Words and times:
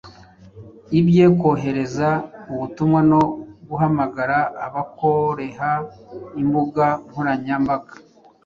Uibye 0.91 1.25
kohereza 1.39 2.09
ubutumwa 2.53 2.99
no 3.11 3.21
guhamagara, 3.69 4.37
abakoreha 4.65 5.69
imbuga 6.41 6.83
nkoranya 7.07 7.55
mbaga 7.63 7.93